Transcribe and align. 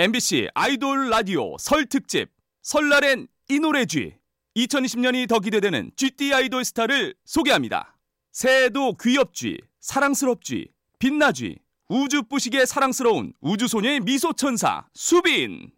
MBC 0.00 0.46
아이돌 0.54 1.10
라디오 1.10 1.58
설 1.58 1.84
특집 1.86 2.30
설날엔 2.62 3.26
이 3.48 3.58
노래쥐 3.58 4.14
2020년이 4.56 5.28
더 5.28 5.40
기대되는 5.40 5.90
GT 5.96 6.32
아이돌 6.32 6.64
스타를 6.64 7.16
소개합니다. 7.24 7.98
새해도 8.30 8.94
귀엽쥐, 8.94 9.58
사랑스럽쥐, 9.80 10.68
빛나쥐, 11.00 11.58
우주 11.88 12.22
뿌시게 12.22 12.64
사랑스러운 12.64 13.32
우주소녀의 13.40 13.98
미소천사 14.00 14.86
수빈. 14.94 15.72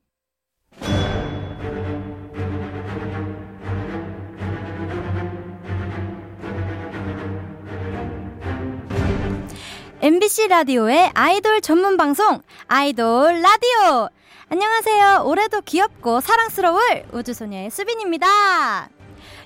MBC 10.01 10.49
라디오의 10.49 11.11
아이돌 11.15 11.61
전문 11.61 11.97
방송 11.99 12.41
아이돌 12.69 13.43
라디오. 13.43 14.09
안녕하세요. 14.49 15.25
올해도 15.27 15.61
귀엽고 15.61 16.23
사랑스러울 16.23 17.05
우주소녀의 17.13 17.71
수빈입니다. 17.71 18.89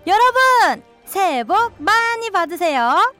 여러분, 0.06 0.82
새해 1.04 1.42
복 1.42 1.72
많이 1.78 2.30
받으세요. 2.30 3.12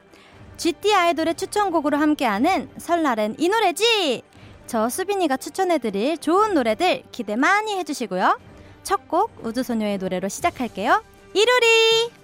GT 0.57 0.95
아이돌의 0.95 1.35
추천곡으로 1.35 1.97
함께하는 1.97 2.71
설날엔 2.79 3.35
이 3.39 3.49
노래지. 3.49 4.23
저 4.69 4.89
수빈이가 4.89 5.37
추천해드릴 5.37 6.19
좋은 6.19 6.55
노래들 6.55 7.03
기대 7.11 7.35
많이 7.35 7.77
해주시고요. 7.79 8.39
첫 8.85 9.09
곡 9.09 9.45
우주소녀의 9.45 9.99
노래로 9.99 10.29
시작할게요. 10.29 11.03
이루리! 11.35 12.24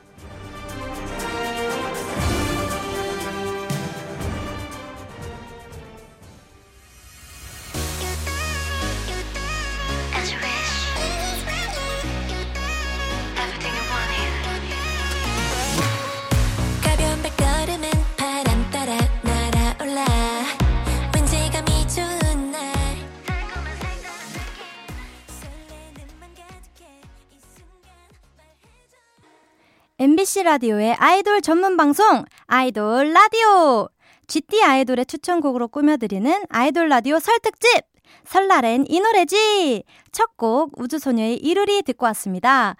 MBC 30.30 30.44
라디오의 30.44 30.94
아이돌 30.94 31.40
전문 31.40 31.76
방송 31.76 32.24
아이돌 32.46 33.12
라디오 33.12 33.88
GT 34.28 34.62
아이돌의 34.62 35.06
추천곡으로 35.06 35.66
꾸며드리는 35.68 36.44
아이돌 36.48 36.88
라디오 36.88 37.18
설특집 37.18 37.82
설날엔 38.24 38.84
이 38.88 39.00
노래지 39.00 39.82
첫 40.12 40.36
곡 40.36 40.80
우주소녀의 40.80 41.36
이루리 41.38 41.82
듣고 41.82 42.06
왔습니다. 42.06 42.76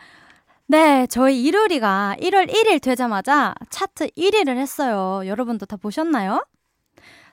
네, 0.66 1.08
저희 1.08 1.42
이루리가 1.42 2.16
1월 2.20 2.48
1일 2.48 2.80
되자마자 2.80 3.54
차트 3.68 4.10
1위를 4.10 4.56
했어요. 4.56 5.26
여러분도 5.26 5.66
다 5.66 5.76
보셨나요? 5.76 6.46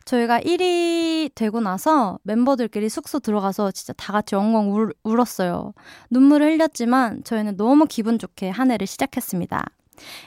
저희가 0.05 0.39
1위 0.39 1.29
되고 1.35 1.59
나서 1.59 2.17
멤버들끼리 2.23 2.89
숙소 2.89 3.19
들어가서 3.19 3.71
진짜 3.71 3.93
다 3.93 4.13
같이 4.13 4.33
엉엉 4.35 4.73
울, 4.73 4.93
울었어요. 5.03 5.73
눈물을 6.09 6.53
흘렸지만 6.53 7.23
저희는 7.23 7.55
너무 7.57 7.85
기분 7.85 8.17
좋게 8.17 8.49
한 8.49 8.71
해를 8.71 8.87
시작했습니다. 8.87 9.63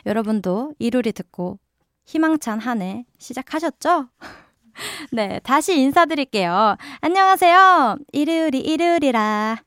여러분도 0.07 0.75
이루리 0.79 1.13
듣고 1.13 1.59
희망찬 2.07 2.59
한 2.61 2.83
해 2.83 3.05
시작하셨죠? 3.19 4.09
네, 5.13 5.41
다시 5.43 5.79
인사드릴게요. 5.79 6.77
안녕하세요. 7.01 7.97
이루리 8.13 8.61
이루리라. 8.61 9.63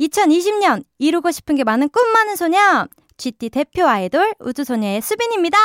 2020년 0.00 0.84
이루고 0.98 1.30
싶은 1.30 1.54
게 1.56 1.64
많은 1.64 1.88
꿈 1.90 2.08
많은 2.12 2.36
소녀 2.36 2.86
GT 3.16 3.50
대표 3.50 3.86
아이돌 3.86 4.34
우주소녀의 4.40 5.00
수빈입니다. 5.02 5.58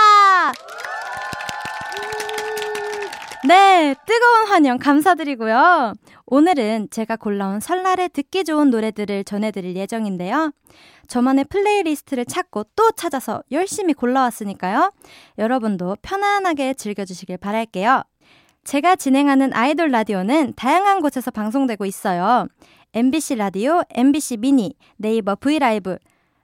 네, 3.49 3.95
뜨거운 4.05 4.47
환영 4.47 4.77
감사드리고요. 4.77 5.95
오늘은 6.27 6.89
제가 6.91 7.15
골라온 7.15 7.59
설날에 7.59 8.07
듣기 8.07 8.43
좋은 8.43 8.69
노래들을 8.69 9.23
전해드릴 9.23 9.75
예정인데요. 9.75 10.51
저만의 11.07 11.45
playlist를 11.45 12.25
찾고 12.25 12.65
또 12.75 12.91
찾아서 12.91 13.41
열심히 13.51 13.95
골라왔으니까요. 13.95 14.93
여러분도 15.39 15.97
편안하게 16.03 16.75
즐겨주시길 16.75 17.37
바랄게요. 17.37 18.03
제가 18.65 18.95
진행하는 18.95 19.51
아이돌 19.51 19.89
라디오는 19.89 20.53
다양한 20.55 21.01
곳에서 21.01 21.31
방송되고 21.31 21.87
있어요. 21.87 22.45
MBC 22.93 23.33
라디오, 23.33 23.81
MBC 23.89 24.37
미니, 24.37 24.75
네이버 24.97 25.33
V 25.33 25.44
LIVE. 25.44 25.97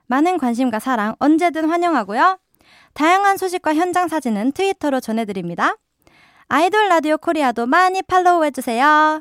많은 0.08 0.38
관심과 0.38 0.80
사랑 0.80 1.14
언제든 1.20 1.70
환영하고요. 1.70 2.40
다양한 2.94 3.36
소식과 3.36 3.76
현장 3.76 4.08
사진은 4.08 4.50
트위터로 4.50 4.98
전해드립니다. 4.98 5.76
아이돌 6.48 6.88
라디오 6.88 7.16
코리아도 7.18 7.66
많이 7.66 8.02
팔로우해주세요. 8.02 9.20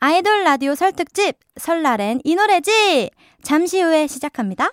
아이돌 0.00 0.44
라디오 0.44 0.74
설 0.74 0.92
특집 0.92 1.32
설날엔 1.56 2.20
이 2.24 2.34
노래쥐 2.34 3.10
잠시 3.42 3.80
후에 3.80 4.06
시작합니다. 4.06 4.70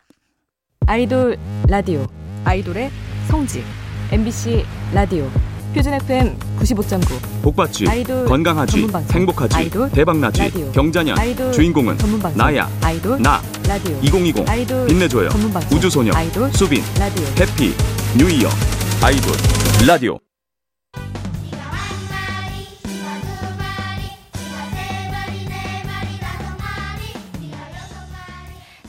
아이돌 0.85 1.37
라디오 1.69 2.05
아이돌의 2.43 2.91
성지 3.29 3.63
MBC 4.11 4.65
라디오 4.93 5.29
표준 5.73 5.93
FM 5.93 6.37
95.9 6.59 7.41
복받지, 7.41 7.87
아이돌 7.87 8.25
건강하지, 8.25 8.71
전문방송. 8.73 9.15
행복하지, 9.15 9.55
아이돌 9.55 9.89
대박나지, 9.89 10.41
라디오. 10.41 10.71
경자년, 10.71 11.17
아이돌 11.17 11.51
주인공은 11.51 11.97
전문방송 11.97 12.37
나야, 12.37 12.69
아이돌 12.83 13.19
나, 13.19 13.41
라디오 13.67 13.97
2020, 14.03 14.47
아이돌 14.47 14.85
빛내줘요, 14.87 15.29
전문방송 15.29 15.75
우주소녀, 15.77 16.11
아이돌 16.13 16.51
수빈, 16.53 16.83
라디오 16.99 17.25
happy, 17.39 17.73
뉴이어, 18.19 18.49
아이돌, 19.01 19.33
라디오. 19.87 20.19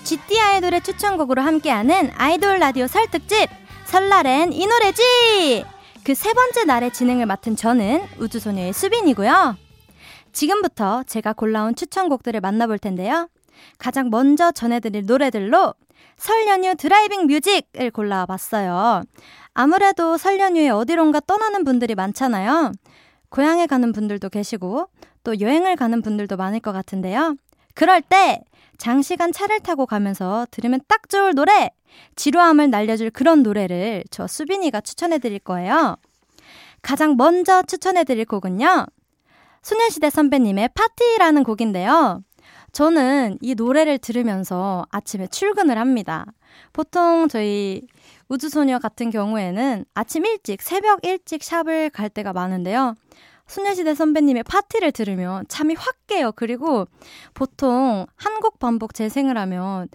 GT 0.05 0.39
아이돌의 0.39 0.83
추천곡으로 0.83 1.41
함께하는 1.43 2.11
아이돌 2.17 2.59
라디오 2.59 2.87
설 2.87 3.11
특집 3.11 3.49
설날엔 3.87 4.53
이 4.53 4.67
노래지 4.67 5.65
그 6.05 6.15
세 6.15 6.35
번째 6.35 6.65
날의 6.65 6.93
진행을 6.93 7.25
맡은 7.25 7.57
저는 7.57 8.03
우주소녀의 8.19 8.75
수빈이고요. 8.75 9.57
지금부터 10.33 11.03
제가 11.05 11.33
골라온 11.33 11.75
추천곡들을 11.75 12.41
만나볼 12.41 12.79
텐데요. 12.79 13.29
가장 13.79 14.11
먼저 14.11 14.53
전해드릴 14.53 15.07
노래들로 15.07 15.73
설 16.19 16.47
연휴 16.49 16.75
driving 16.75 17.27
music을 17.27 17.91
골라와 17.91 18.27
봤어요. 18.27 19.03
아무래도 19.55 20.19
설 20.19 20.39
연휴에 20.39 20.69
어디론가 20.69 21.21
떠나는 21.21 21.65
분들이 21.65 21.95
많잖아요. 21.95 22.73
고향에 23.31 23.67
가는 23.67 23.93
분들도 23.93 24.29
계시고 24.29 24.89
또 25.23 25.41
여행을 25.41 25.77
가는 25.77 26.03
분들도 26.03 26.37
많을 26.37 26.61
것 26.61 26.73
같은데요. 26.73 27.37
그럴 27.75 28.03
때 28.03 28.43
장시간 28.79 29.33
차를 29.33 29.61
타고 29.61 29.87
가면서 29.87 30.47
들으면 30.51 30.81
딱 30.89 31.09
좋을 31.09 31.35
노래, 31.35 31.71
지루함을 32.17 32.71
날려줄 32.71 33.11
그런 33.11 33.43
노래를 33.43 34.05
저 34.11 34.27
수빈이가 34.27 34.81
추천해 34.81 35.19
드릴 35.19 35.39
거예요. 35.39 35.97
가장 36.83 37.17
먼저 37.17 37.63
추천해 37.63 38.05
드릴 38.05 38.25
곡은요. 38.25 38.87
소녀시대 39.63 40.11
선배님의 40.11 40.71
파티라는 40.75 41.45
곡인데요. 41.45 42.23
저는 42.73 43.39
이 43.41 43.55
노래를 43.55 43.99
들으면서 43.99 44.85
아침에 44.91 45.29
출근을 45.29 45.79
합니다. 45.79 46.27
보통 46.73 47.29
저희 47.29 47.83
우주소녀 48.29 48.79
같은 48.79 49.11
경우에는 49.11 49.85
아침 49.95 50.27
일찍, 50.27 50.61
새벽 50.61 51.05
일찍 51.05 51.43
샵을 51.43 51.91
갈 51.91 52.11
때가 52.11 52.33
많은데요. 52.33 52.97
소녀시대 53.47 53.95
선배님의 53.95 54.43
파티를 54.45 54.93
들으면 54.93 55.45
잠이 55.49 55.75
확 55.75 56.07
깨요. 56.07 56.33
그리고 56.33 56.87
보통 57.35 58.07
한 58.17 58.41
곡 58.41 58.59
반복 58.59 58.95
재생을 58.95 59.39
하면 59.39 59.89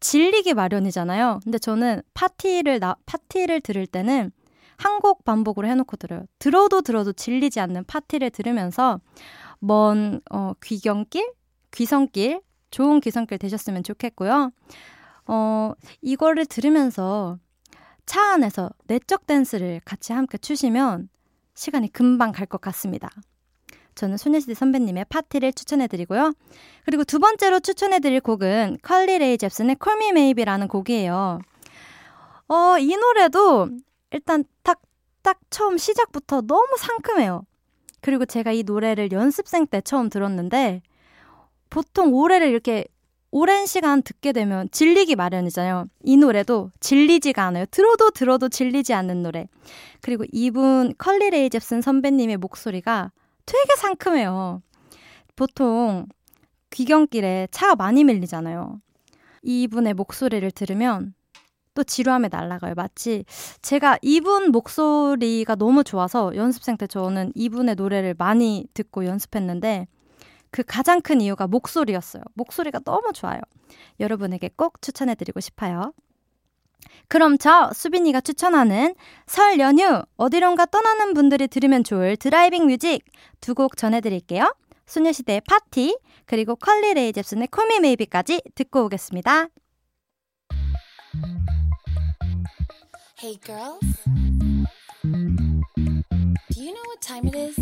질리기 0.00 0.54
마련이잖아요. 0.54 1.40
근데 1.44 1.58
저는 1.58 2.02
파티를 2.14 2.80
나 2.80 2.96
파티를 3.06 3.60
들을 3.60 3.86
때는 3.86 4.30
한 4.78 5.00
곡 5.00 5.24
반복으로 5.24 5.66
해놓고 5.68 5.96
들어요. 5.96 6.24
들어도 6.38 6.82
들어도 6.82 7.12
질리지 7.12 7.60
않는 7.60 7.84
파티를 7.84 8.30
들으면서 8.30 9.00
먼 9.58 10.20
어, 10.30 10.52
귀경길, 10.62 11.32
귀성길, 11.72 12.42
좋은 12.70 13.00
귀성길 13.00 13.38
되셨으면 13.38 13.82
좋겠고요. 13.84 14.50
어, 15.28 15.72
이거를 16.02 16.44
들으면서 16.46 17.38
차 18.04 18.32
안에서 18.34 18.70
내적 18.86 19.26
댄스를 19.26 19.80
같이 19.84 20.12
함께 20.12 20.36
추시면 20.38 21.08
시간이 21.56 21.92
금방 21.92 22.30
갈 22.30 22.46
것 22.46 22.60
같습니다. 22.60 23.10
저는 23.96 24.18
소녀시대 24.18 24.54
선배님의 24.54 25.06
파티를 25.08 25.54
추천해드리고요. 25.54 26.34
그리고 26.84 27.02
두 27.02 27.18
번째로 27.18 27.60
추천해드릴 27.60 28.20
곡은 28.20 28.76
컬리 28.82 29.18
레이 29.18 29.38
잽슨의 29.38 29.76
Me 29.82 30.08
Maybe라는 30.10 30.68
곡이에요. 30.68 31.40
어, 32.48 32.78
이 32.78 32.94
노래도 32.94 33.70
일단 34.10 34.44
딱, 34.62 34.80
딱 35.22 35.40
처음 35.50 35.78
시작부터 35.78 36.42
너무 36.42 36.76
상큼해요. 36.78 37.44
그리고 38.02 38.26
제가 38.26 38.52
이 38.52 38.62
노래를 38.62 39.10
연습생 39.10 39.66
때 39.66 39.80
처음 39.80 40.10
들었는데, 40.10 40.82
보통 41.70 42.10
노래를 42.12 42.48
이렇게 42.48 42.84
오랜 43.38 43.66
시간 43.66 44.00
듣게 44.00 44.32
되면 44.32 44.66
질리기 44.70 45.14
마련이잖아요. 45.14 45.84
이 46.04 46.16
노래도 46.16 46.70
질리지가 46.80 47.44
않아요. 47.44 47.66
들어도 47.70 48.10
들어도 48.10 48.48
질리지 48.48 48.94
않는 48.94 49.22
노래. 49.22 49.46
그리고 50.00 50.24
이분 50.32 50.94
컬리 50.96 51.28
레이 51.28 51.50
잽슨 51.50 51.82
선배님의 51.82 52.38
목소리가 52.38 53.12
되게 53.44 53.76
상큼해요. 53.76 54.62
보통 55.36 56.06
귀경길에 56.70 57.48
차가 57.50 57.76
많이 57.76 58.04
밀리잖아요. 58.04 58.80
이분의 59.42 59.92
목소리를 59.92 60.50
들으면 60.52 61.12
또 61.74 61.84
지루함에 61.84 62.28
날아가요. 62.32 62.72
마치 62.74 63.26
제가 63.60 63.98
이분 64.00 64.50
목소리가 64.50 65.56
너무 65.56 65.84
좋아서 65.84 66.34
연습생 66.34 66.78
때 66.78 66.86
저는 66.86 67.32
이분의 67.34 67.74
노래를 67.74 68.14
많이 68.16 68.66
듣고 68.72 69.04
연습했는데 69.04 69.88
그 70.56 70.62
가장 70.66 71.02
큰 71.02 71.20
이유가 71.20 71.46
목소리였어요. 71.46 72.22
목소리가 72.32 72.78
너무 72.78 73.12
좋아요. 73.12 73.42
여러분에게 74.00 74.48
꼭 74.56 74.80
추천해드리고 74.80 75.38
싶어요. 75.40 75.92
그럼 77.08 77.36
저 77.36 77.70
수빈이가 77.74 78.22
추천하는 78.22 78.94
설 79.26 79.60
연휴 79.60 80.02
어디론가 80.16 80.64
떠나는 80.66 81.12
분들이 81.12 81.46
들으면 81.46 81.84
좋을 81.84 82.16
driving 82.16 82.68
music 82.68 83.04
두 83.42 83.52
곡 83.52 83.76
전해드릴게요. 83.76 84.54
소녀시대의 84.86 85.42
파티 85.42 85.98
그리고 86.24 86.56
Carly 86.56 86.94
Rae 86.94 87.12
Jepsen의 87.12 87.48
Call 87.48 87.69
Me 87.69 87.80
Maybe까지 87.80 88.40
듣고 88.54 88.86
오겠습니다. 88.86 89.48
Hey 93.22 93.38
girls, 93.44 94.04
do 96.50 96.62
you 96.62 96.72
know 96.72 96.84
what 96.88 97.02
time 97.02 97.26
it 97.28 97.36
is? 97.36 97.56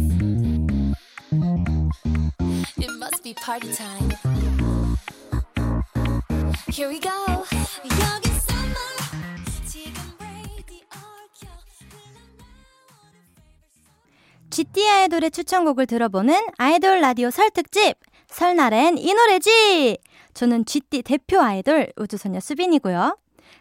Be 3.25 3.33
party 3.33 3.73
time. 3.73 4.11
Here 6.71 6.91
we 6.91 7.01
go. 7.01 7.11
GT 14.51 14.89
아이돌의 14.89 15.31
추천곡을 15.31 15.87
들어보는 15.87 16.39
아이돌 16.59 17.01
라디오 17.01 17.31
설 17.31 17.49
특집. 17.49 17.95
설날엔 18.29 18.99
이 18.99 19.15
노래지. 19.15 19.97
저는 20.35 20.67
GT 20.67 21.03
대표 21.03 21.41
아이돌 21.41 21.95
우주소녀 21.97 22.41
수빈이고요. 22.41 23.17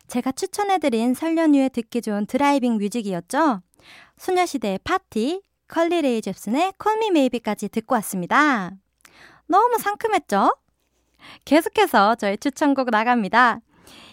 제가 0.08 0.34
추천해드린 0.34 1.14
설 1.14 1.38
연휴에 1.38 1.70
듣기 1.70 2.02
좋은 2.02 2.26
driving 2.26 2.80
music이었죠? 2.80 3.62
소녀시대의 4.18 4.80
파티 4.84 5.42
Carly 5.70 6.02
Rae 6.02 6.22
Jepsen의 6.22 6.74
Call 6.78 7.00
Me 7.00 7.12
Maybe까지 7.12 7.70
듣고 7.70 7.96
왔습니다 7.96 8.72
너무 9.48 9.78
상큼했죠? 9.78 10.56
계속해서 11.46 12.16
저의 12.16 12.38
추천곡 12.38 12.90
나갑니다 12.90 13.60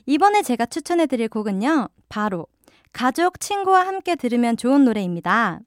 이번에 0.06 0.42
제가 0.42 0.66
추천해드릴 0.66 1.28
곡은요 1.28 1.88
바로 2.08 2.46
가족, 2.92 3.40
친구와 3.40 3.86
함께 3.86 4.16
들으면 4.16 4.56
좋은 4.56 4.84
노래입니다 4.84 5.60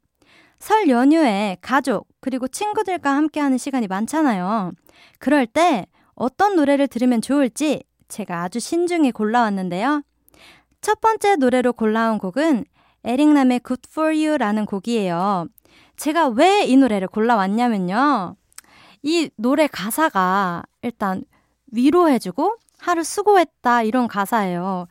설 0.59 0.87
연휴에 0.87 1.57
가족, 1.61 2.07
그리고 2.21 2.47
친구들과 2.47 3.13
함께 3.13 3.41
하는 3.41 3.57
시간이 3.57 3.87
많잖아요. 3.87 4.71
그럴 5.19 5.45
때 5.45 5.87
어떤 6.15 6.55
노래를 6.55 6.87
들으면 6.87 7.21
좋을지 7.21 7.83
제가 8.07 8.43
아주 8.43 8.59
신중히 8.61 9.11
골라왔는데요. 9.11 10.03
첫 10.79 11.01
번째 11.01 11.35
노래로 11.35 11.73
골라온 11.73 12.17
곡은 12.17 12.63
에릭남의 13.03 13.61
Good 13.65 13.81
For 13.89 14.15
You라는 14.15 14.65
곡이에요. 14.65 15.47
제가 15.97 16.29
왜 16.29 16.63
이 16.65 16.77
노래를 16.77 17.09
골라왔냐면요. 17.09 18.37
이 19.03 19.29
노래 19.35 19.67
가사가 19.67 20.63
일단 20.81 21.23
위로해주고 21.71 22.57
하루 22.79 23.03
수고했다 23.03 23.83
이런 23.83 24.07
가사예요. 24.07 24.87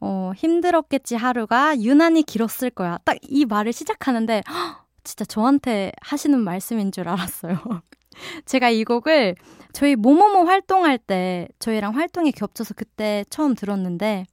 어, 0.00 0.32
힘들었겠지 0.36 1.16
하루가 1.16 1.78
유난히 1.80 2.22
길었을 2.22 2.70
거야. 2.70 2.98
딱 3.04 3.16
이 3.22 3.44
말을 3.44 3.72
시작하는데 3.72 4.42
헉, 4.48 4.84
진짜 5.04 5.24
저한테 5.24 5.92
하시는 6.00 6.38
말씀인 6.38 6.92
줄 6.92 7.08
알았어요. 7.08 7.58
제가 8.46 8.70
이 8.70 8.84
곡을 8.84 9.34
저희 9.72 9.94
모모모 9.96 10.44
활동할 10.46 10.98
때 10.98 11.48
저희랑 11.58 11.94
활동이 11.96 12.32
겹쳐서 12.32 12.74
그때 12.74 13.24
처음 13.30 13.54
들었는데 13.54 14.26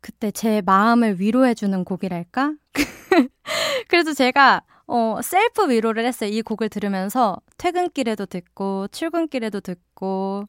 그때 0.00 0.30
제 0.30 0.62
마음을 0.64 1.18
위로해주는 1.20 1.84
곡이랄까? 1.84 2.52
그래서 3.88 4.12
제가 4.12 4.62
어, 4.86 5.20
셀프 5.22 5.68
위로를 5.68 6.04
했어요. 6.04 6.30
이 6.30 6.42
곡을 6.42 6.68
들으면서 6.68 7.40
퇴근길에도 7.58 8.26
듣고 8.26 8.88
출근길에도 8.88 9.60
듣고 9.60 10.44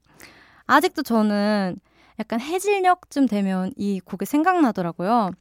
아직도 0.65 1.03
저는 1.03 1.77
약간 2.19 2.39
해질녘쯤 2.39 3.27
되면 3.27 3.71
이 3.77 3.99
곡이 3.99 4.25
생각나더라고요. 4.25 5.31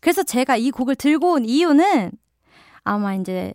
그래서 0.00 0.22
제가 0.22 0.56
이 0.56 0.70
곡을 0.70 0.94
들고 0.94 1.32
온 1.32 1.44
이유는 1.44 2.12
아마 2.84 3.14
이제 3.14 3.52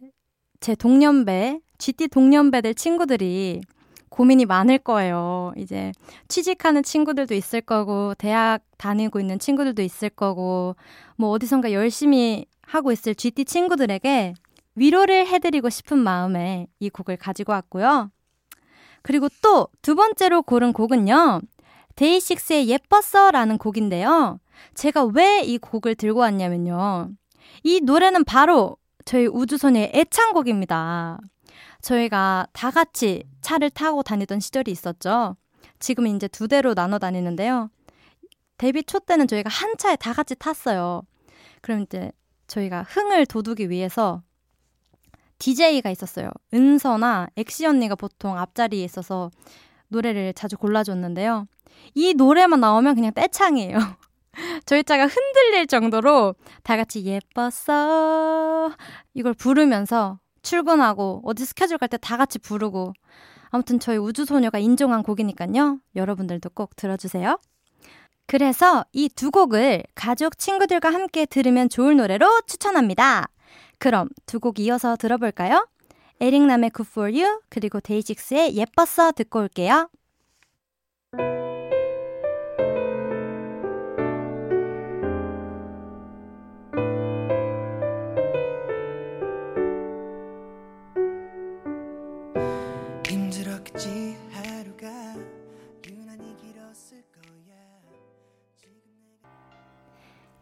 제 0.59 0.75
동년배, 0.75 1.59
GT 1.77 2.09
동년배들 2.09 2.75
친구들이 2.75 3.61
고민이 4.09 4.45
많을 4.45 4.77
거예요. 4.77 5.53
이제 5.57 5.91
취직하는 6.27 6.83
친구들도 6.83 7.33
있을 7.33 7.61
거고, 7.61 8.13
대학 8.17 8.61
다니고 8.77 9.19
있는 9.19 9.39
친구들도 9.39 9.81
있을 9.81 10.09
거고, 10.09 10.75
뭐 11.15 11.29
어디선가 11.29 11.71
열심히 11.71 12.45
하고 12.61 12.91
있을 12.91 13.15
GT 13.15 13.45
친구들에게 13.45 14.33
위로를 14.75 15.27
해드리고 15.27 15.69
싶은 15.69 15.97
마음에 15.97 16.67
이 16.79 16.89
곡을 16.89 17.17
가지고 17.17 17.53
왔고요. 17.53 18.11
그리고 19.01 19.27
또 19.41 19.69
두 19.81 19.95
번째로 19.95 20.43
고른 20.43 20.73
곡은요. 20.73 21.41
데이식스의 21.95 22.69
예뻤어 22.69 23.31
라는 23.31 23.57
곡인데요. 23.57 24.39
제가 24.75 25.05
왜 25.05 25.41
이 25.43 25.57
곡을 25.57 25.95
들고 25.95 26.19
왔냐면요. 26.19 27.09
이 27.63 27.81
노래는 27.81 28.23
바로 28.23 28.77
저희 29.05 29.25
우주소녀의 29.27 29.91
애창곡입니다. 29.93 31.19
저희가 31.81 32.47
다 32.53 32.69
같이 32.71 33.23
차를 33.41 33.71
타고 33.71 34.03
다니던 34.03 34.39
시절이 34.39 34.71
있었죠. 34.71 35.35
지금은 35.79 36.15
이제 36.15 36.27
두 36.27 36.47
대로 36.47 36.75
나눠 36.75 36.99
다니는데요. 36.99 37.69
데뷔 38.57 38.83
초 38.83 38.99
때는 38.99 39.27
저희가 39.27 39.49
한 39.49 39.75
차에 39.77 39.95
다 39.95 40.13
같이 40.13 40.35
탔어요. 40.35 41.01
그럼 41.61 41.81
이제 41.81 42.11
저희가 42.45 42.83
흥을 42.83 43.25
돋우기 43.25 43.71
위해서 43.71 44.21
DJ가 45.41 45.89
있었어요. 45.89 46.29
은서나 46.53 47.27
엑시 47.35 47.65
언니가 47.65 47.95
보통 47.95 48.37
앞자리에 48.37 48.83
있어서 48.83 49.31
노래를 49.87 50.33
자주 50.33 50.55
골라줬는데요. 50.57 51.47
이 51.95 52.13
노래만 52.13 52.59
나오면 52.59 52.95
그냥 52.95 53.11
떼창이에요. 53.13 53.77
저희 54.65 54.83
차가 54.83 55.07
흔들릴 55.07 55.65
정도로 55.67 56.35
다 56.63 56.77
같이 56.77 57.03
예뻤어 57.05 58.71
이걸 59.13 59.33
부르면서 59.33 60.19
출근하고 60.43 61.21
어디 61.25 61.45
스케줄 61.45 61.77
갈 61.77 61.89
때 61.89 61.97
다 61.97 62.17
같이 62.17 62.39
부르고 62.39 62.93
아무튼 63.49 63.79
저희 63.79 63.97
우주소녀가 63.97 64.59
인정한 64.59 65.03
곡이니까요. 65.03 65.79
여러분들도 65.95 66.51
꼭 66.51 66.75
들어주세요. 66.75 67.37
그래서 68.27 68.85
이 68.93 69.09
두 69.09 69.29
곡을 69.31 69.83
가족, 69.95 70.37
친구들과 70.37 70.93
함께 70.93 71.25
들으면 71.25 71.67
좋을 71.67 71.97
노래로 71.97 72.41
추천합니다. 72.47 73.27
그럼 73.81 74.09
두 74.27 74.39
곡 74.39 74.59
이어서 74.59 74.95
들어볼까요? 74.95 75.67
에릭남의 76.19 76.69
Good 76.75 76.87
For 76.91 77.11
You 77.11 77.39
그리고 77.49 77.79
데이식스의 77.79 78.55
예뻤어 78.55 79.11
듣고 79.11 79.39
올게요. 79.39 79.89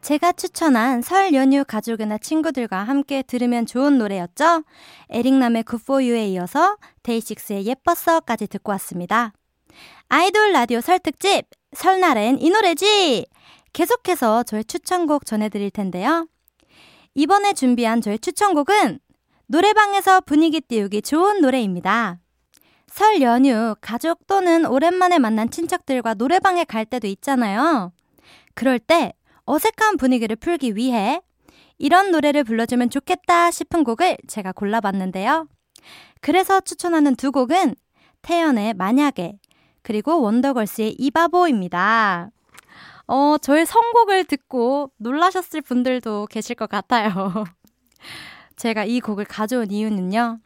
제가 0.09 0.31
추천한 0.31 1.03
설 1.03 1.35
연휴 1.35 1.63
가족이나 1.63 2.17
친구들과 2.17 2.81
함께 2.81 3.21
들으면 3.21 3.67
좋은 3.67 3.99
노래였죠? 3.99 4.63
에릭남의 5.11 5.65
You에 5.87 6.29
이어서 6.29 6.77
데이식스의 7.03 7.67
예뻤어까지 7.67 8.47
듣고 8.47 8.71
왔습니다. 8.71 9.33
아이돌 10.07 10.51
라디오 10.51 10.81
설 10.81 10.97
특집 10.97 11.43
설날엔 11.73 12.41
이 12.41 12.49
노래지! 12.49 13.27
계속해서 13.71 14.41
저의 14.41 14.65
추천곡 14.65 15.27
전해드릴 15.27 15.69
텐데요. 15.69 16.27
이번에 17.13 17.53
준비한 17.53 18.01
저의 18.01 18.17
추천곡은 18.17 18.97
노래방에서 19.45 20.21
분위기 20.21 20.59
띄우기 20.59 21.03
좋은 21.03 21.39
노래입니다. 21.39 22.17
설 22.87 23.21
연휴 23.21 23.75
가족 23.79 24.25
또는 24.25 24.65
오랜만에 24.65 25.19
만난 25.19 25.51
친척들과 25.51 26.15
노래방에 26.15 26.63
갈 26.63 26.87
때도 26.87 27.05
있잖아요. 27.05 27.91
그럴 28.55 28.79
때 28.79 29.13
어색한 29.49 29.97
분위기를 29.97 30.35
풀기 30.35 30.75
위해 30.75 31.21
이런 31.79 32.11
노래를 32.11 32.43
불러주면 32.43 32.91
좋겠다 32.91 33.49
싶은 33.49 33.83
곡을 33.83 34.17
제가 34.27 34.51
골라봤는데요. 34.51 35.47
그래서 36.21 36.59
추천하는 36.59 37.15
두 37.15 37.31
곡은 37.31 37.75
태연의 38.21 38.75
만약에 38.75 39.39
그리고 39.81 40.21
원더걸스의 40.21 40.95
이바보입니다. 40.99 42.29
어, 43.07 43.37
저의 43.41 43.65
선곡을 43.65 44.25
듣고 44.25 44.91
놀라셨을 44.97 45.61
분들도 45.61 46.27
계실 46.27 46.55
것 46.55 46.69
같아요. 46.69 47.43
제가 48.55 48.85
이 48.85 48.99
곡을 48.99 49.25
가져온 49.25 49.71
이유는요. 49.71 50.37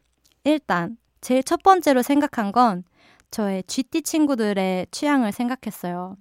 일단, 0.46 0.96
제일 1.20 1.44
첫 1.44 1.62
번째로 1.62 2.04
생각한 2.04 2.54
건 2.54 2.86
저의 3.32 3.64
GT 3.68 4.04
친구들의 4.04 4.88
취향을 4.92 5.34
생각했어요. 5.34 6.16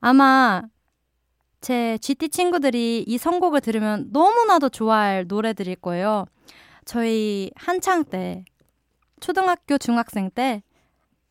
아마 0.00 0.62
제 1.60 1.98
GT 1.98 2.28
친구들이 2.28 3.04
이 3.06 3.18
선곡을 3.18 3.60
들으면 3.60 4.08
너무나도 4.12 4.68
좋아할 4.68 5.26
노래들일 5.26 5.76
거예요. 5.76 6.26
저희 6.84 7.50
한창 7.56 8.04
때, 8.04 8.44
초등학교, 9.20 9.76
중학생 9.76 10.30
때, 10.30 10.62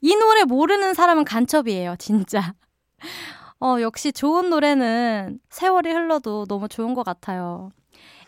이 0.01 0.15
노래 0.15 0.43
모르는 0.43 0.93
사람은 0.93 1.23
간첩이에요, 1.25 1.95
진짜. 1.97 2.53
어, 3.59 3.77
역시 3.81 4.11
좋은 4.11 4.49
노래는 4.49 5.39
세월이 5.49 5.91
흘러도 5.91 6.45
너무 6.45 6.67
좋은 6.67 6.93
것 6.93 7.03
같아요. 7.03 7.71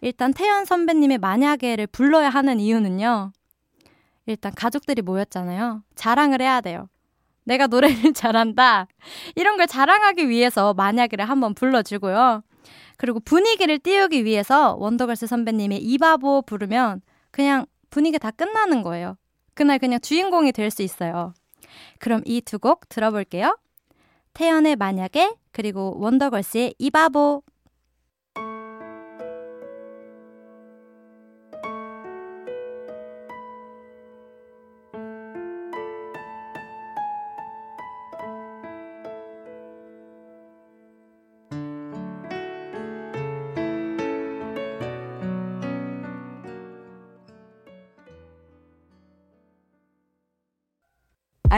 일단 0.02 0.34
태연 0.34 0.66
선배님의 0.66 1.20
만약에를 1.20 1.88
불러야 1.88 2.30
하는 2.30 2.60
이유는요. 2.60 3.32
일단 4.26 4.54
가족들이 4.56 5.02
모였잖아요. 5.02 5.84
자랑을 5.96 6.42
해야 6.42 6.62
돼요. 6.62 6.88
내가 7.44 7.68
노래를 7.68 8.14
잘한다. 8.14 8.88
이런 9.36 9.58
걸 9.58 9.68
자랑하기 9.68 10.30
위해서 10.30 10.74
만약에를 10.74 11.28
한번 11.30 11.54
불러주고요. 11.56 12.44
그리고 12.98 13.20
분위기를 13.22 13.80
띄우기 13.80 14.26
위해서 14.26 14.76
원더걸스 14.76 15.28
선배님의 15.28 15.80
이바보 15.80 16.42
부르면 16.44 17.02
그냥 17.32 17.66
분위기 17.90 18.20
다 18.20 18.30
끝나는 18.32 18.84
거예요. 18.84 19.16
그날 19.54 19.80
그냥 19.80 20.00
주인공이 20.02 20.52
될 20.52 20.70
수 20.72 20.82
있어요. 20.84 21.34
그럼 22.00 22.22
이 22.26 22.42
두 22.42 22.60
곡 22.60 22.88
들어볼게요. 22.90 23.58
태연의 24.34 24.76
만약에 24.76 25.34
그리고 25.52 25.96
원더걸스의 26.00 26.76
이바보 26.78 27.42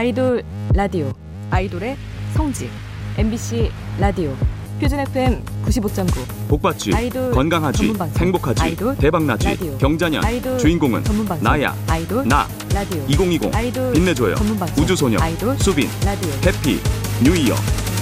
아이돌 0.02 0.42
라디오 0.74 1.12
아이돌의 1.52 1.96
성지 2.34 2.68
MBC 3.16 3.70
라디오 4.00 4.34
표준 4.80 4.98
FM 4.98 5.44
95.9 5.64 6.48
복받지 6.48 6.92
아이돌 6.92 7.30
건강하지 7.30 7.78
전문방송. 7.78 8.20
행복하지 8.20 8.62
아이돌 8.64 8.96
대박나지 8.96 9.46
라디오. 9.46 9.78
경자년 9.78 10.24
아이돌 10.24 10.58
주인공은 10.58 11.04
전문방송 11.04 11.44
나야 11.44 11.76
아이돌 11.86 12.26
나 12.26 12.48
라디오 12.74 13.00
2020 13.08 13.54
아이돌 13.54 13.92
빛내줘요 13.92 14.34
전문방송 14.34 14.82
우주소녀 14.82 15.20
아이돌 15.20 15.56
수빈 15.58 15.88
라디오 16.04 16.30
happy 16.46 16.80
new 17.22 17.36
year 17.36 17.54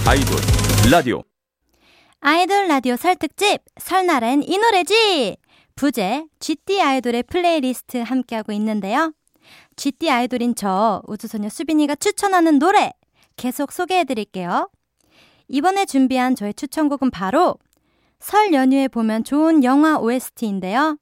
아이돌 0.06 0.38
라디오 0.90 1.22
아이돌 2.20 2.66
라디오 2.66 2.96
설 2.96 3.14
특집 3.16 3.58
설날엔 3.78 4.42
이 4.44 4.56
노래쥐 4.56 5.36
부제 5.76 6.24
쥐띠 6.40 6.80
아이돌의 6.80 7.24
플레이리스트 7.24 7.98
함께하고 7.98 8.52
있는데요. 8.52 9.12
GT 9.80 10.10
아이돌인 10.10 10.56
저 10.56 11.00
우주소녀 11.06 11.48
수빈이가 11.48 11.94
추천하는 11.94 12.58
노래 12.58 12.92
계속 13.36 13.72
소개해드릴게요. 13.72 14.68
이번에 15.48 15.86
준비한 15.86 16.34
저의 16.34 16.52
추천곡은 16.52 17.10
바로 17.10 17.56
설 18.18 18.52
연휴에 18.52 18.88
보면 18.88 19.24
좋은 19.24 19.64
영화 19.64 19.96
OST인데요. 19.96 20.98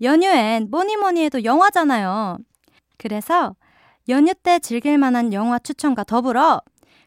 연휴엔 0.00 0.68
뭐니 0.70 0.96
뭐니 0.96 1.22
해도 1.24 1.44
영화잖아요. 1.44 2.38
그래서 2.96 3.54
연휴 4.08 4.32
때 4.32 4.58
즐길 4.58 4.96
만한 4.96 5.34
영화 5.34 5.58
추천과 5.58 6.04
더불어 6.04 6.62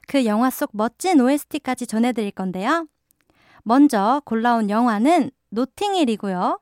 그 0.08 0.27
영화 0.27 0.51
속 0.51 0.70
멋진 0.74 1.20
OST까지 1.20 1.88
전해드릴 1.88 2.29
건데요. 2.29 2.86
먼저 3.63 4.22
골라온 4.24 4.70
영화는 4.70 5.31
노팅힐이고요. 5.50 6.60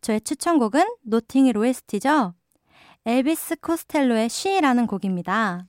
저의 0.00 0.22
추천곡은 0.22 0.86
노팅힐 1.02 1.58
OST죠. 1.58 2.32
엘비스 3.08 3.56
코스텔로의 3.62 4.28
쉬라는 4.28 4.86
곡입니다. 4.86 5.64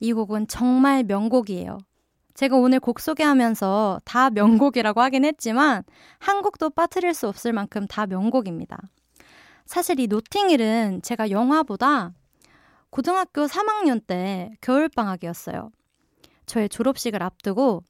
이 0.00 0.12
곡은 0.12 0.48
정말 0.48 1.04
명곡이에요. 1.04 1.78
제가 2.34 2.56
오늘 2.56 2.80
곡 2.80 2.98
소개하면서 2.98 4.00
다 4.04 4.30
명곡이라고 4.30 5.00
하긴 5.00 5.24
했지만 5.26 5.84
한 6.18 6.42
곡도 6.42 6.70
빠뜨릴 6.70 7.14
수 7.14 7.28
없을 7.28 7.52
만큼 7.52 7.86
다 7.86 8.04
명곡입니다. 8.04 8.80
사실 9.64 10.00
이 10.00 10.08
노팅힐은 10.08 11.02
제가 11.02 11.30
영화보다 11.30 12.14
고등학교 12.90 13.46
3학년 13.46 14.04
때 14.04 14.50
겨울방학이었어요. 14.60 15.70
저의 16.46 16.68
졸업식을 16.68 17.22
앞두고 17.22 17.84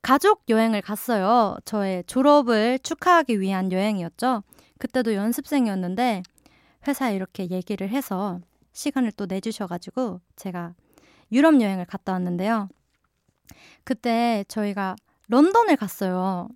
가족 0.00 0.44
여행을 0.48 0.80
갔어요. 0.80 1.58
저의 1.66 2.02
졸업을 2.06 2.78
축하하기 2.78 3.42
위한 3.42 3.70
여행이었죠. 3.70 4.42
그때도 4.78 5.12
연습생이었는데 5.12 6.22
회사에 6.86 7.14
이렇게 7.14 7.48
얘기를 7.50 7.88
해서 7.88 8.40
시간을 8.72 9.12
또 9.12 9.26
내주셔가지고 9.26 10.20
제가 10.36 10.74
유럽 11.32 11.60
여행을 11.60 11.84
갔다 11.86 12.12
왔는데요. 12.12 12.68
그때 13.84 14.44
저희가 14.48 14.96
런던을 15.28 15.76
갔어요. 15.76 16.48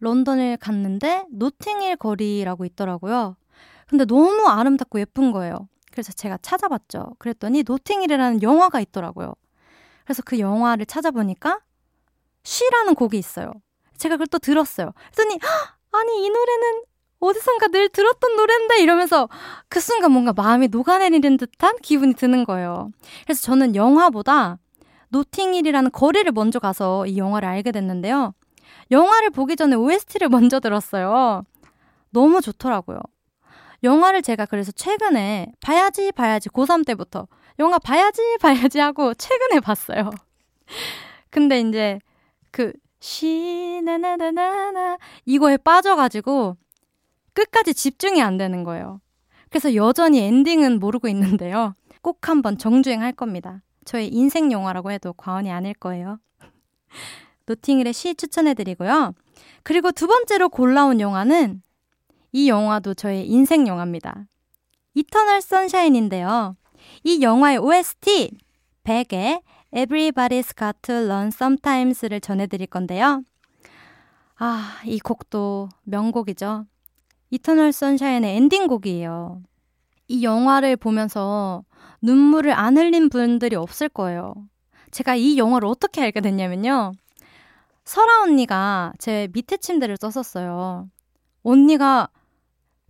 런던을 0.00 0.56
갔는데 0.56 1.26
노팅힐 1.30 1.96
거리라고 1.96 2.64
있더라고요. 2.64 3.36
근데 3.86 4.04
너무 4.04 4.46
아름답고 4.48 5.00
예쁜 5.00 5.32
거예요. 5.32 5.68
그래서 5.90 6.12
제가 6.12 6.38
찾아봤죠. 6.40 7.16
그랬더니 7.18 7.64
노팅힐이라는 7.66 8.42
영화가 8.42 8.80
있더라고요. 8.80 9.34
그래서 10.04 10.22
그 10.24 10.38
영화를 10.38 10.86
찾아보니까 10.86 11.60
쉬라는 12.42 12.94
곡이 12.94 13.18
있어요. 13.18 13.52
제가 13.98 14.14
그걸 14.14 14.28
또 14.28 14.38
들었어요. 14.38 14.92
그랬더니 15.12 15.38
"헉, 15.42 15.78
아니 15.92 16.24
이 16.24 16.30
노래는 16.30 16.82
어디선가 17.20 17.68
늘 17.68 17.88
들었던 17.90 18.36
노래인데 18.36 18.80
이러면서 18.80 19.28
그 19.68 19.78
순간 19.78 20.10
뭔가 20.12 20.32
마음이 20.32 20.68
녹아내리는 20.68 21.36
듯한 21.36 21.76
기분이 21.82 22.14
드는 22.14 22.44
거예요. 22.44 22.90
그래서 23.24 23.42
저는 23.42 23.76
영화보다 23.76 24.58
노팅힐이라는 25.10 25.90
거리를 25.92 26.32
먼저 26.32 26.58
가서 26.58 27.06
이 27.06 27.18
영화를 27.18 27.48
알게 27.48 27.72
됐는데요. 27.72 28.32
영화를 28.90 29.30
보기 29.30 29.56
전에 29.56 29.76
OST를 29.76 30.28
먼저 30.30 30.60
들었어요. 30.60 31.44
너무 32.10 32.40
좋더라고요. 32.40 32.98
영화를 33.82 34.22
제가 34.22 34.46
그래서 34.46 34.72
최근에 34.72 35.52
봐야지 35.60 36.12
봐야지 36.12 36.48
고3 36.50 36.86
때부터 36.86 37.26
영화 37.58 37.78
봐야지 37.78 38.20
봐야지 38.40 38.78
하고 38.78 39.14
최근에 39.14 39.60
봤어요. 39.60 40.10
근데 41.30 41.60
이제 41.60 41.98
그 42.50 42.72
시나나나나나 43.00 44.98
이거에 45.24 45.56
빠져가지고 45.56 46.56
끝까지 47.34 47.74
집중이 47.74 48.22
안 48.22 48.38
되는 48.38 48.64
거예요. 48.64 49.00
그래서 49.48 49.74
여전히 49.74 50.20
엔딩은 50.20 50.78
모르고 50.78 51.08
있는데요. 51.08 51.74
꼭 52.02 52.28
한번 52.28 52.56
정주행 52.56 53.02
할 53.02 53.12
겁니다. 53.12 53.62
저의 53.84 54.08
인생 54.08 54.52
영화라고 54.52 54.90
해도 54.90 55.12
과언이 55.12 55.50
아닐 55.50 55.74
거예요. 55.74 56.18
노팅힐의 57.46 57.92
시 57.92 58.14
추천해드리고요. 58.14 59.12
그리고 59.62 59.90
두 59.90 60.06
번째로 60.06 60.48
골라온 60.48 61.00
영화는 61.00 61.62
이 62.32 62.48
영화도 62.48 62.94
저의 62.94 63.28
인생 63.28 63.66
영화입니다. 63.66 64.26
Eternal 64.94 65.40
Sunshine인데요. 65.40 66.56
이 67.04 67.22
영화의 67.22 67.58
OST 67.58 68.38
Beck의 68.84 69.42
Everybody's 69.72 70.56
Got 70.56 70.78
to 70.82 70.94
Learn 70.94 71.28
Sometime을 71.28 72.20
전해드릴 72.20 72.66
건데요. 72.66 73.22
아, 74.36 74.80
이 74.84 74.98
곡도 74.98 75.68
명곡이죠. 75.84 76.66
Eternal 77.30 77.72
Sunshine의 77.72 78.36
엔딩곡이에요. 78.36 79.42
이 80.08 80.24
영화를 80.24 80.76
보면서 80.76 81.64
눈물을 82.02 82.52
안 82.52 82.76
흘린 82.76 83.08
분들이 83.08 83.56
없을 83.56 83.88
거예요. 83.88 84.34
제가 84.90 85.14
이 85.14 85.38
영화를 85.38 85.68
어떻게 85.68 86.02
알게 86.02 86.20
됐냐면요. 86.20 86.92
설아 87.84 88.22
언니가 88.22 88.92
제 88.98 89.28
밑에 89.32 89.56
침대를 89.56 89.96
썼었어요. 90.00 90.88
언니가 91.42 92.08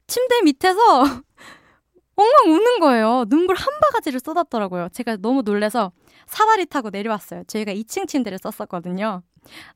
침대 0.06 0.42
밑에서 0.42 0.80
엉엉 2.16 2.54
우는 2.54 2.80
거예요. 2.80 3.24
눈물 3.28 3.56
한 3.56 3.66
바가지를 3.80 4.20
쏟았더라고요. 4.20 4.88
제가 4.92 5.16
너무 5.16 5.42
놀래서 5.42 5.92
사다리 6.26 6.66
타고 6.66 6.90
내려왔어요. 6.90 7.44
저희가 7.44 7.72
2층 7.72 8.08
침대를 8.08 8.38
썼었거든요. 8.38 9.22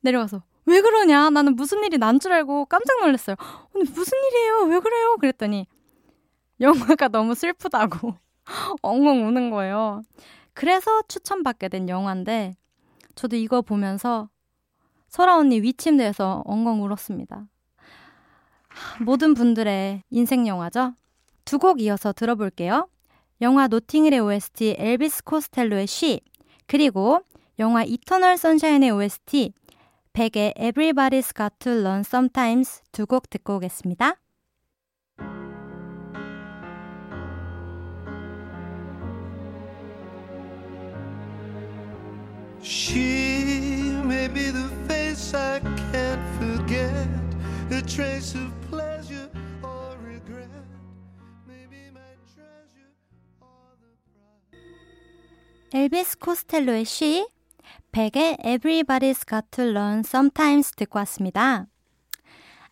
내려와서 0.01 0.43
왜 0.67 0.81
그러냐? 0.81 1.31
나는 1.31 1.57
무슨 1.57 1.85
일이 1.85 1.99
난 1.99 2.19
줄 2.21 2.33
알고 2.33 2.67
깜짝 2.67 3.01
놀랐어요. 3.01 3.37
언니 3.75 3.85
무슨 3.91 4.19
일이에요? 4.29 4.61
왜 4.71 4.81
그래요? 4.81 5.17
그랬더니 5.19 5.67
영화가 6.61 7.09
너무 7.09 7.35
슬프다고 7.35 8.15
엉엉 8.83 9.27
우는 9.27 9.51
거예요. 9.51 10.03
그래서 10.55 11.03
추천받게 11.09 11.69
된 11.69 11.89
영화인데 11.89 12.57
저도 13.15 13.37
이거 13.37 13.61
보면서 13.63 14.29
설아 15.09 15.37
언니 15.37 15.61
위침대에서 15.61 16.43
엉엉 16.47 16.83
울었습니다. 16.85 17.47
모든 19.05 19.35
분들의 19.35 20.03
인생 20.11 20.47
영화죠. 20.47 20.95
두 21.45 21.59
곡 21.59 21.81
이어서 21.83 22.13
들어볼게요. 22.13 22.89
영화 23.43 23.67
노팅힐의 23.69 24.19
OST 24.21 24.77
엘비스 24.79 25.25
코스텔로의 25.25 25.87
쉬 25.87 26.21
그리고 26.67 27.21
영화 27.59 27.85
이터널 27.85 28.37
선샤인의 28.39 28.91
OST 28.91 29.53
백의 30.15 30.55
Everybody's 30.57 31.35
Got 31.35 31.59
to 31.59 31.73
Learn 31.73 32.05
Sometimes 32.07 32.83
두 32.93 33.05
곡 33.05 33.29
듣고 33.31 33.57
오겠습니다. 33.57 34.15
She 42.63 43.91
may 44.05 44.29
be 44.29 44.53
the 44.53 44.71
face 44.87 45.35
I 45.35 45.59
can't 45.91 46.23
forget, 46.39 47.09
a 47.73 47.83
trace 47.83 48.39
of 48.39 48.55
pleasure 48.71 49.29
or 49.65 49.99
regret. 50.07 50.49
Maybe 51.45 51.91
my 51.93 52.15
treasure 52.33 52.95
or 53.43 53.75
the 53.83 53.91
prize. 54.15 55.75
엘비스 55.75 56.19
코스텔로의 56.21 56.85
쉬, 57.95 58.11
백의 58.11 58.37
Everybody's 58.45 59.27
Got 59.27 59.47
to 59.53 59.65
Learn 59.65 60.01
Sometimes 60.01 60.73
듣고 60.73 60.99
왔습니다. 60.99 61.67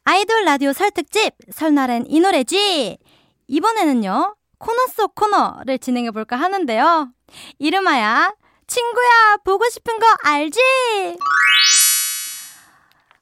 아이돌 0.05 0.45
라디오 0.45 0.73
설 0.73 0.91
특집 0.91 1.33
설날엔 1.51 2.07
이 2.09 2.19
노래지! 2.19 2.99
이번에는요, 3.47 4.35
코너 4.59 4.87
속 4.89 5.15
코너를 5.15 5.79
진행해 5.79 6.11
볼까 6.11 6.37
하는데요. 6.37 7.13
이름하여 7.61 8.35
친구야 8.67 9.37
보고 9.45 9.69
싶은 9.69 9.99
거 10.01 10.07
알지? 10.25 10.61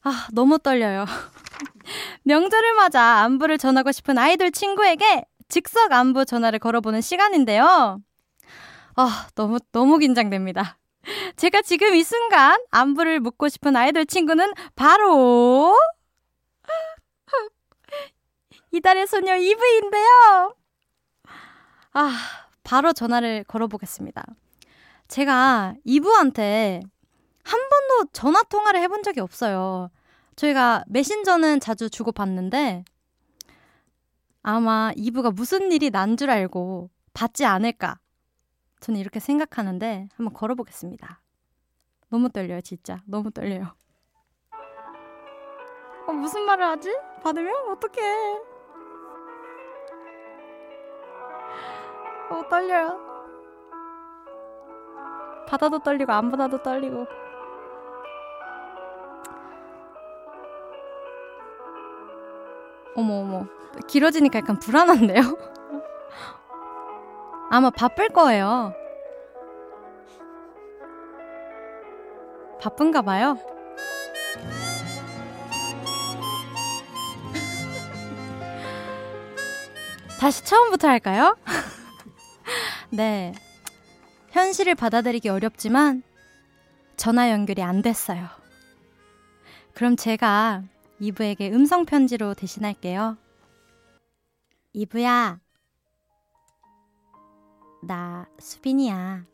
아 0.03 0.29
너무 0.33 0.59
떨려요. 0.59 1.05
명절을 2.25 2.75
맞아 2.75 3.03
안부를 3.25 3.59
전하고 3.59 3.93
싶은 3.93 4.17
아이돌 4.17 4.53
친구에게 4.53 5.25
즉석 5.49 5.93
안부 5.93 6.25
전화를 6.25 6.61
걸어보는 6.61 7.03
시간인데요. 7.03 8.01
아 8.97 9.29
너무 9.35 9.59
너무 9.73 9.99
긴장됩니다. 9.99 10.79
제가 11.37 11.63
지금 11.63 11.95
이 11.95 12.03
순간 12.03 12.61
안부를 12.71 13.21
묻고 13.21 13.49
싶은 13.49 13.77
아이돌 13.77 14.07
친구는 14.07 14.53
바로 14.77 15.79
이달의 18.73 19.07
소녀 19.07 19.37
이브인데요. 19.37 20.55
아 21.93 22.13
바로 22.63 22.93
전화를 22.93 23.45
걸어보겠습니다. 23.45 24.25
제가 25.09 25.75
이브한테 25.85 26.81
한 27.43 27.61
번도 27.69 28.11
전화 28.13 28.43
통화를 28.45 28.81
해본 28.81 29.03
적이 29.03 29.21
없어요. 29.21 29.91
저희가 30.37 30.85
메신저는 30.87 31.61
자주 31.61 31.91
주고받는데 31.91 32.85
아마 34.43 34.93
이브가 34.97 35.33
무슨 35.33 35.73
일이 35.73 35.91
난 35.91 36.17
줄 36.17 36.31
알고 36.31 36.91
받지 37.13 37.45
않을까. 37.45 37.99
저는 38.81 38.99
이렇게 38.99 39.21
생각하는데 39.21 40.09
한번 40.17 40.33
걸어보겠습니다. 40.35 41.21
너무 42.09 42.31
떨려요, 42.31 42.61
진짜. 42.61 43.01
너무 43.07 43.31
떨려요. 43.31 43.75
어, 46.07 46.13
무슨 46.13 46.43
말을 46.43 46.65
하지? 46.65 46.97
받으면? 47.23 47.55
어떡해. 47.73 48.01
어, 52.31 52.49
떨려요. 52.49 53.11
받아도 55.47 55.81
떨리고 55.81 56.13
안 56.13 56.31
받아도 56.31 56.63
떨리고 56.63 57.07
어머 62.95 63.15
어머 63.21 63.47
길어지니까 63.89 64.39
약간 64.39 64.61
불안한데요? 64.61 65.23
아마 67.51 67.71
바쁠 67.71 68.09
거예요 68.09 68.73
바쁜가 72.61 73.03
봐요 73.03 73.39
다시 80.19 80.45
처음부터 80.45 80.89
할까요? 80.89 81.37
네 82.91 83.35
현실을 84.31 84.75
받아들이기 84.75 85.29
어렵지만 85.29 86.03
전화 86.97 87.31
연결이 87.31 87.63
안 87.63 87.81
됐어요. 87.81 88.29
그럼 89.73 89.97
제가 89.97 90.63
이브에게 90.99 91.51
음성 91.51 91.87
편지로 91.87 92.35
대신할게요. 92.35 93.17
이브야, 94.75 95.41
나 97.83 98.27
수빈이야. 98.39 99.25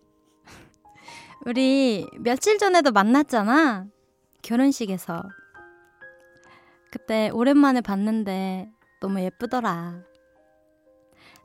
우리 1.45 2.09
며칠 2.19 2.59
전에도 2.59 2.93
만났잖아. 2.93 3.87
결혼식에서. 4.43 5.23
그때 6.91 7.31
오랜만에 7.31 7.81
봤는데 7.81 8.71
너무 9.01 9.21
예쁘더라. 9.21 10.03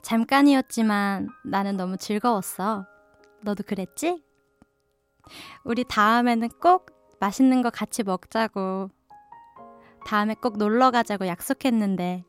잠깐이었지만 0.02 1.30
나는 1.44 1.78
너무 1.78 1.98
즐거웠어. 1.98 2.86
너도 3.42 3.64
그랬지? 3.64 4.24
우리 5.64 5.84
다음에는 5.84 6.50
꼭 6.62 6.92
맛있는 7.20 7.62
거 7.62 7.70
같이 7.70 8.04
먹자고. 8.04 8.90
다음에 10.06 10.34
꼭 10.36 10.58
놀러 10.58 10.90
가자고 10.90 11.28
약속했는데 11.28 12.24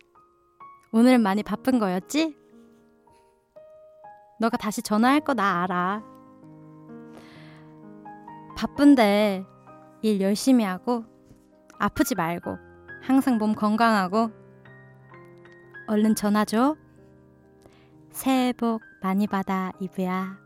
오늘은 0.93 1.23
많이 1.23 1.43
바쁜 1.43 1.79
거였지? 1.79 2.37
너가 4.43 4.57
다시 4.57 4.83
전화할 4.83 5.21
거 5.21 5.35
나 5.35 5.63
알아. 5.63 6.03
바쁜데 8.57 9.45
일 10.03 10.21
열심히 10.21 10.65
하고 10.65 11.05
아프지 11.79 12.17
말고 12.17 12.59
항상 13.03 13.39
몸 13.39 13.55
건강하고 13.55 14.31
얼른 15.87 16.17
전화 16.17 16.45
줘. 16.45 16.77
새해 18.11 18.53
복 18.53 18.83
많이 19.01 19.29
받아 19.29 19.71
이브야. 19.79 20.37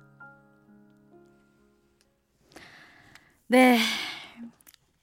네. 3.48 3.78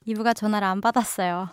이브가 0.05 0.33
전화를 0.33 0.67
안 0.67 0.81
받았어요. 0.81 1.49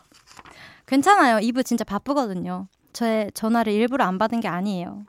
괜찮아요. 0.86 1.38
이브 1.38 1.62
진짜 1.62 1.84
바쁘거든요. 1.84 2.68
저의 2.92 3.30
전화를 3.32 3.72
일부러 3.72 4.04
안 4.04 4.18
받은 4.18 4.40
게 4.40 4.48
아니에요. 4.48 5.04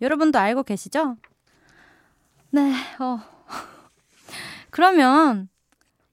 여러분도 0.00 0.38
알고 0.38 0.62
계시죠? 0.62 1.16
네, 2.52 2.72
어. 2.98 3.20
그러면 4.70 5.48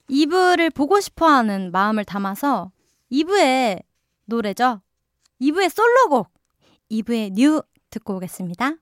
이브를 0.08 0.70
보고 0.70 1.00
싶어 1.00 1.28
하는 1.28 1.72
마음을 1.72 2.06
담아서 2.06 2.72
이브의 3.10 3.84
노래죠. 4.26 4.82
이브의 5.40 5.70
솔로곡. 5.70 6.32
이브의 6.90 7.32
new 7.32 7.62
듣고 7.90 8.16
오겠습니다. 8.16 8.76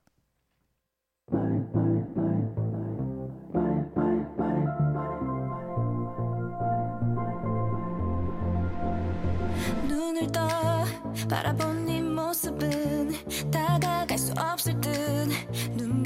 눈을 9.88 10.30
떠 10.32 10.84
바라본 11.28 11.86
네 11.86 12.02
모습은 12.02 13.12
다가갈 13.50 14.18
수 14.18 14.32
없을 14.32 14.80
듯눈 14.80 16.05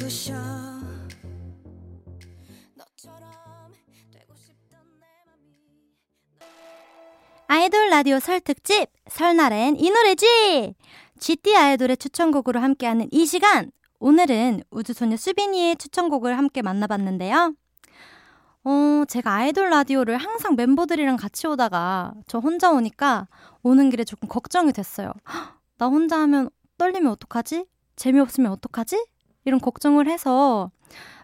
아이돌 7.52 7.88
라디오 7.90 8.20
설 8.20 8.38
특집 8.38 8.86
설날엔 9.08 9.74
이 9.74 9.90
노래지 9.90 10.76
GT 11.18 11.56
아이돌의 11.56 11.96
추천곡으로 11.96 12.60
함께하는 12.60 13.08
이 13.10 13.26
시간 13.26 13.72
오늘은 13.98 14.62
우주소녀 14.70 15.16
수빈이의 15.16 15.74
추천곡을 15.74 16.38
함께 16.38 16.62
만나봤는데요. 16.62 17.56
어, 18.62 19.04
제가 19.08 19.34
아이돌 19.34 19.68
라디오를 19.68 20.16
항상 20.16 20.54
멤버들이랑 20.54 21.16
같이 21.16 21.48
오다가 21.48 22.12
저 22.28 22.38
혼자 22.38 22.70
오니까 22.70 23.26
오는 23.64 23.90
길에 23.90 24.04
조금 24.04 24.28
걱정이 24.28 24.72
됐어요. 24.72 25.12
헉, 25.28 25.58
나 25.76 25.86
혼자 25.86 26.20
하면 26.20 26.50
떨리면 26.78 27.10
어떡하지? 27.10 27.66
재미없으면 27.96 28.52
어떡하지? 28.52 29.04
이런 29.44 29.58
걱정을 29.60 30.06
해서 30.08 30.70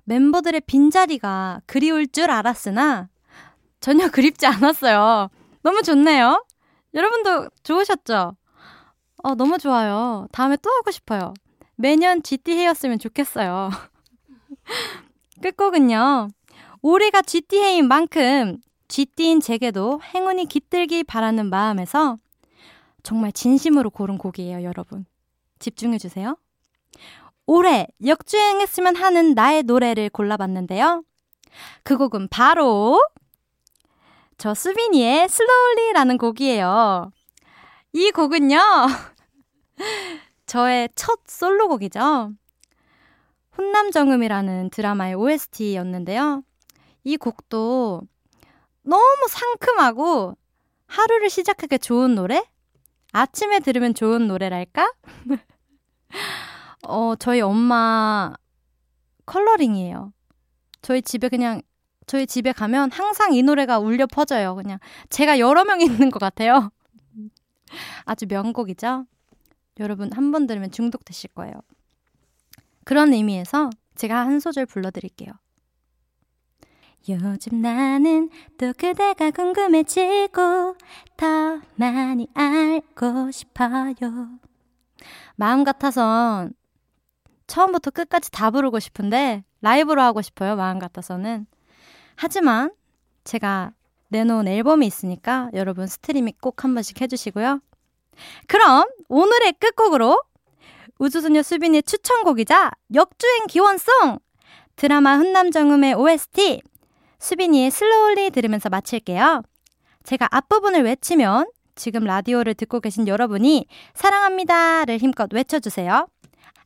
멤버들의 0.03 0.63
빈자리가 0.63 1.61
그리울 1.67 2.09
줄 2.09 2.33
알았으나 2.33 3.11
전혀 3.79 4.11
그립지 4.11 4.45
않았어요. 4.45 5.31
너무 5.67 5.83
좋네요. 5.83 6.47
여러분도 6.95 7.49
좋으셨죠? 7.65 8.37
어, 9.25 9.35
너무 9.35 9.59
좋아요. 9.59 10.29
다음에 10.31 10.57
또 10.63 10.71
하고 10.71 10.93
싶어요. 10.93 11.35
매년 11.75 12.23
GT 12.23 12.53
해였으면 12.53 13.01
좋겠어요. 13.01 13.71
끝곡은요. 15.43 16.29
올해가 16.83 17.21
GT해인 17.21 17.89
만큼 17.89 18.59
GT인 18.87 19.41
제게도 19.41 20.01
행운이 20.15 20.47
깃들기 20.47 21.03
바라는 21.03 21.51
마음에서 21.51 22.17
정말 23.03 23.33
진심으로 23.33 23.91
고른 23.91 24.19
곡이에요, 24.19 24.63
여러분. 24.63 25.05
집중해주세요. 25.59 26.37
올해 27.45 27.89
역주행했으면 28.05 28.95
하는 28.95 29.35
나의 29.35 29.65
노래를 29.65 30.11
골라봤는데요. 30.11 31.03
그 31.83 31.97
곡은 31.97 32.29
바로 32.29 33.01
저 34.39 34.53
수빈이의 34.53 35.29
슬로우리라는 35.29 36.19
곡이에요. 36.19 37.11
이 37.93 38.11
곡은요. 38.11 38.59
저의 40.47 40.91
첫 40.95 41.21
솔로곡이죠. 41.27 42.33
훈남정음이라는 43.53 44.71
드라마의 44.71 45.15
OST였는데요. 45.15 46.43
이 47.05 47.17
곡도 47.17 48.03
너무 48.83 49.27
상큼하고 49.29 50.37
하루를 50.87 51.31
시작하기 51.31 51.79
좋은 51.79 52.15
노래? 52.15 52.45
아침에 53.13 53.61
들으면 53.61 53.95
좋은 53.95 54.29
노래랄까? 54.29 54.93
어, 56.87 57.15
저희 57.19 57.41
엄마 57.41 58.35
컬러링이에요. 59.25 60.13
저희 60.83 61.01
집에 61.01 61.29
그냥 61.31 61.63
저희 62.07 62.27
집에 62.27 62.53
가면 62.53 62.91
항상 62.93 63.33
이 63.35 63.43
노래가 63.43 63.79
울려 63.79 64.07
퍼져요. 64.07 64.55
그냥 64.55 64.79
제가 65.11 65.39
여러 65.39 65.65
명 65.65 65.81
있는 65.81 66.11
것 66.11 66.19
같아요. 66.21 66.71
아주 68.05 68.27
명곡이죠. 68.29 69.07
여러분 69.81 70.11
한 70.13 70.31
번 70.33 70.47
들으면 70.47 70.71
중독되실 70.71 71.31
거예요. 71.35 71.55
그런 72.85 73.13
의미에서 73.13 73.71
제가 73.97 74.21
한 74.21 74.41
소절 74.41 74.67
불러드릴게요. 74.67 75.33
요즘 77.09 77.61
나는 77.61 78.31
또 78.59 78.73
그대가 78.77 79.31
궁금해지고 79.31 80.77
더 81.17 81.61
많이 81.77 82.29
알고 82.35 83.31
싶어요. 83.31 83.95
마음 85.37 85.63
같아선 85.65 86.53
처음부터 87.47 87.91
끝까지 87.93 88.31
다 88.33 88.51
부르고 88.51 88.81
싶은데 88.81 89.45
라이브로 89.61 90.03
하고 90.03 90.21
싶어요. 90.21 90.57
마음 90.57 90.79
같아서는. 90.81 91.47
하지만 92.17 92.73
제가 93.25 93.73
내놓은 94.09 94.49
앨범이 94.49 94.87
있으니까 94.87 95.51
여러분 95.55 95.87
스트리밍 95.87 96.35
꼭 96.41 96.65
한 96.65 96.75
번씩 96.75 97.01
해주시고요. 97.01 97.61
그럼 98.47 98.85
오늘의 99.09 99.55
끝곡으로 99.55 100.23
우주소녀 100.99 101.43
수빈의 101.43 101.83
추천곡이자 101.83 102.71
역주행 102.95 103.47
기원송 103.49 104.19
드라마 104.77 105.17
훈남정음의 105.17 105.95
OST 105.95 106.63
수빈이의 107.19 107.71
슬로울리 107.71 108.31
들으면서 108.31 108.69
마칠게요. 108.69 109.43
제가 110.05 110.29
앞부분을 110.31 110.85
외치면 110.85 111.51
지금 111.75 112.05
라디오를 112.05 112.55
듣고 112.55 112.81
계신 112.81 113.07
여러분이 113.09 113.67
사랑합니다를 113.95 114.99
힘껏 114.99 115.31
외쳐주세요. 115.33 116.07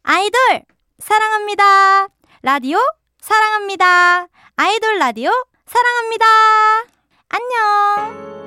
아이돌 0.03 0.63
사랑합니다. 0.99 2.09
라디오 2.43 2.79
사랑합니다. 3.21 4.29
아이돌 4.63 4.99
라디오 4.99 5.31
사랑합니다. 5.65 6.27
안녕. 7.31 8.40